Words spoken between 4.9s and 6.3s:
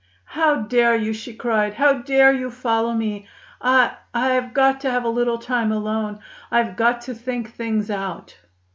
a little time alone.